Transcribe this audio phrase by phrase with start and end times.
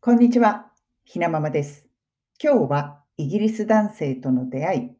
[0.00, 0.70] こんにちは、
[1.04, 1.88] ひなままです。
[2.40, 4.90] 今日はイギリス男性との出会い、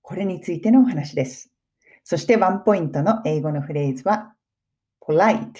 [0.00, 1.52] これについてのお話です。
[2.04, 4.32] そしてワンポイントの英語のフレーズは、
[5.06, 5.52] polite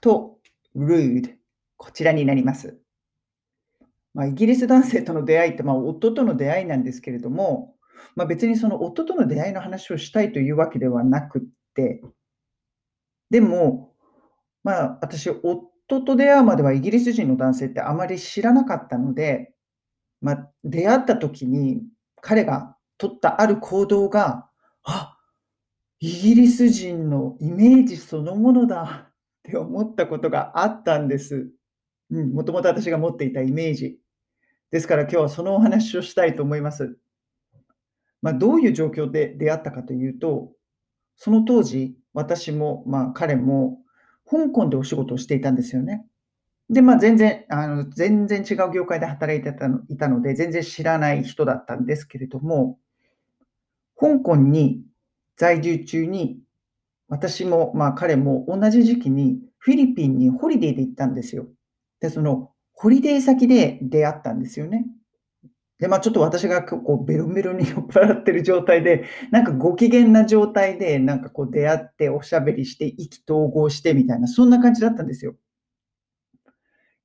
[0.00, 0.38] と
[0.76, 1.34] rude、
[1.76, 2.78] こちらになります。
[4.14, 7.74] まあ、イギリス男性との出会いって、まあ、夫との出会いなんですけれども、
[8.14, 11.42] まあ、別にその夫との出会いの話をしたいというわけではなくっ
[11.74, 12.00] て、
[13.28, 13.92] でも、
[14.62, 19.52] まあ、私、夫と出会うまではイギリス人の男性ってあまり知らなかったので、
[20.20, 21.82] まあ、出会った時に
[22.20, 24.48] 彼が取ったある行動が、
[24.84, 25.16] あ
[26.00, 31.50] イギリス人のイメージそのものだ って思ったことがあったんです。
[32.10, 33.98] うん、もともと私が持っていたイメージ。
[34.70, 36.98] ですから今日はそのお話をしたいと思います。
[38.20, 40.52] まあ、どういう状況で出会ったかというと、
[41.16, 43.80] その当時、私も、まあ、彼も
[44.30, 46.04] 香港でお仕事をしていたんですよね。
[46.70, 52.78] で、まあ、全然、あの、全然違う業界で働いてたのいたので、全然知らない人だったんですけれども、
[53.98, 54.82] 香港に
[55.36, 56.40] 在住中に、
[57.08, 61.46] 私も、まあ、彼も同じ時期にフィリピンにホリデーで行ったんですよ。
[62.00, 64.84] で、そのホリデー先で出会ったんですよね。
[65.78, 75.36] で、まあ、ちょっと私がこうベロベロに酔っ払ってる状態で、なんかご機嫌な状態で、なんかこう出会っておしゃべりして意気投合してみたいな、そんな感じだったんですよ。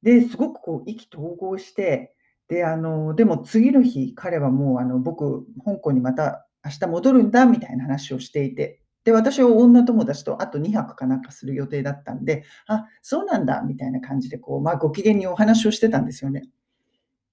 [0.01, 2.13] で、すごくこう意気投合して、
[2.47, 16.43] で、あの、でも次の日、彼はもうあの僕、香港にまた明日戻るんだみたいな話をしていて、で、私は女友達とあと2泊かなんかする予定だったんで、あ、そうなんだみたいな感じで、こう、まあ、ご機嫌にお話をしてたんですよね。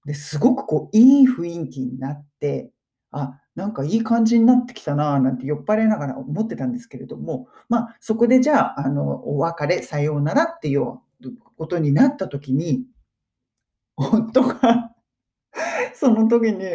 [0.05, 2.71] で、すごくこう、いい雰囲気になって、
[3.11, 10.99] あ、なんかいい感じになってきたなぁなんて酔っ払いながら思ってたんですけれども、まあ、そこでじゃあ、あの、お別れ、さようならっていう
[11.57, 12.85] ことになった時に、
[13.97, 14.91] 夫が
[15.93, 16.65] その時に、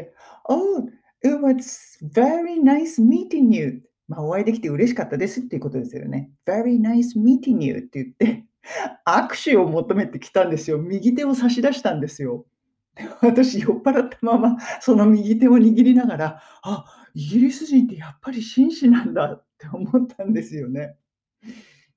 [0.48, 0.88] Oh,
[1.22, 3.82] it was very nice meeting you.
[4.08, 6.30] まあ、お会いできて嬉しかったですっていうことですよね。
[6.46, 8.44] Very nice meeting you って言って、
[9.06, 10.78] 握手を求めてきたんですよ。
[10.78, 12.46] 右手を差し出したんですよ。
[13.20, 16.84] 私、酔っ払ったまま、その右手を握りながら、あ、
[17.14, 20.96] イギリス人ってやっぱり紳士なんだって思ったんですよね。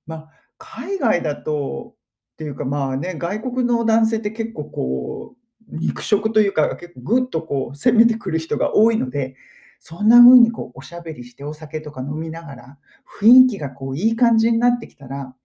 [0.06, 1.96] まあ、海外だと、
[2.34, 9.36] っていうかまあね、外国の男性って結構こう、肉食というか、結構ぐっとこう攻めてくる人が多いので、
[9.80, 12.78] そんな風にこうおしゃべりしてお酒とか飲みながら、
[13.22, 15.36] 雰囲気がこういい感じになってきたら、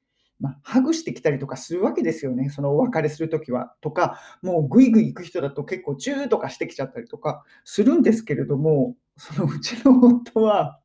[0.41, 3.75] まあ、ハグしてきたりとかするわけですよね、そのお別れするときは。
[3.81, 10.81] とか、もうぐいぐい行く人だと結構チューとかしてきちゃったりとかするんですけれども、そのうちの夫は、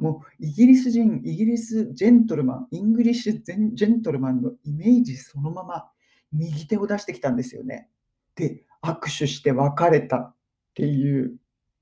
[0.00, 5.88] もうイギリス人、イギリスジェントルマン、イングリッシュジェントルマンのイメージそのまま
[6.32, 7.88] 右手を出してきたんですよね。
[8.34, 10.34] で、握手して別れたっ
[10.74, 11.36] ていう、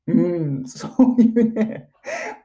[0.06, 1.90] うん、そういうね、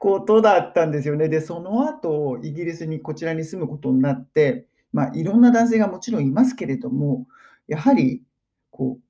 [0.04, 1.30] ことだったんですよね。
[1.30, 7.26] で、その後、イギリスにこちらに住むことになって、まあ、いろんな男性がもちろんいますけれども、
[7.68, 8.22] やはり、
[8.70, 9.02] こう、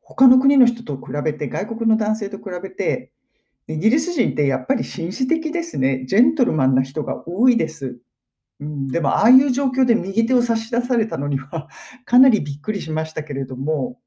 [0.00, 3.12] 他の国の人と比べて、外国の男性と比べて、
[3.68, 6.06] イギリス人ってやっぱり紳士的ですね。
[6.06, 7.98] ジェントルマンな人が多いです。
[8.60, 11.68] うん、でも、ああいう状況で右手を差し出されたのには、
[12.06, 14.00] かなりびっくりしましたけれども、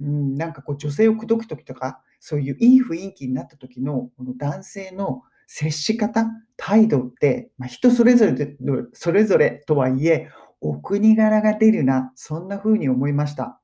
[0.00, 6.26] うん、なんかこう女性を口説くときとか、そういういい雰囲気になった時のこの男性の接し方、
[6.58, 8.56] 態度って、まあ、人それぞれで
[8.92, 10.28] それぞれとはいえ、
[10.60, 13.60] お国柄が出るな、そんな風に思いました。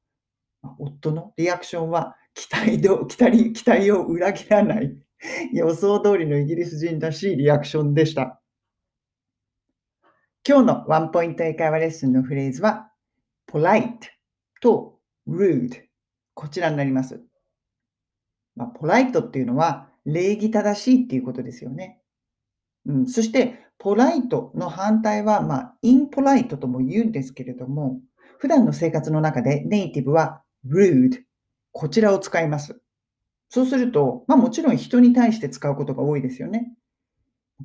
[0.79, 4.97] 夫のリアクションは期待ど期待期待を裏切らない、
[5.53, 8.41] 予想通りのイギリス人らしいリアクションでした。
[10.49, 12.91] 今日のワンポイント英会話レッスンのフレーズは、
[13.47, 13.99] polite
[14.63, 15.83] と rude
[16.33, 17.23] こちらになります。
[18.57, 22.01] まあ、ポライトっていうのは礼儀正しいっていうことですよね。
[22.87, 28.01] うん、そして、ポライトの反対は、まあ、インポライトとも言うんですけれども、
[28.39, 31.23] 普段の生活の中でネイティブは rude、
[31.73, 32.81] こちらを使います。
[33.49, 36.73] そうすると、まあもちろん人に対して使うことが多いですよね。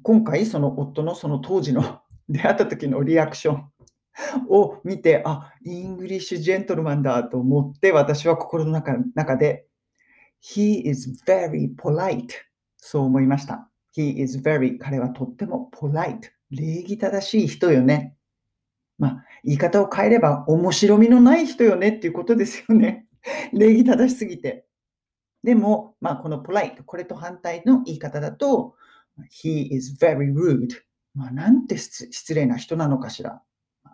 [0.04, 3.70] 今回、その夫のその当時の 出会った時のリアクション
[4.50, 9.66] を見て、あ、イングリッシュジェントルマンだと思って、私は心の中中で、
[10.42, 12.28] He is very polite
[12.78, 13.70] そう思いました。
[13.96, 18.16] He is very 彼はとっても polite 礼儀正しい人よね。
[18.98, 23.08] まあ、言い方を変えれば面白みのない人よねっていうことですよね。
[23.54, 24.66] 礼儀正しすぎて。
[25.44, 28.76] でも、まあ、この polite これと反対の言い方だと、
[29.44, 30.70] He is very rude
[31.14, 33.42] まあ、なんて失礼な人なのかしら。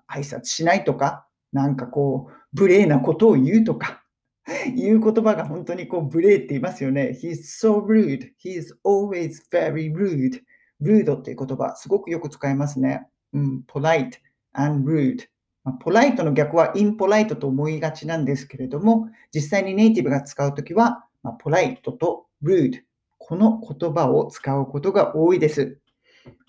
[0.08, 4.04] 挨拶しないとか、なんかこう、無礼なことを言うとか、
[4.76, 7.18] 言う言葉が本当にこうブレーって言いますよね。
[7.22, 8.32] He's so rude.
[8.44, 10.42] He's always very rude.
[10.82, 13.08] rude っていう言葉、すごくよく使いますね。
[13.34, 14.12] うん、polite
[14.54, 15.26] and rude。
[15.64, 22.82] まあ、ポライトの逆はインポライトと思いがちなんですけれども、実際にネイティブが使うときは、まあ、ポライトと rude。
[23.18, 25.80] この言葉を使うことが多いです。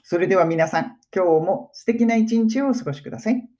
[0.02, 3.55] それでは皆さん、今日も素敵な一日をお過ごしください。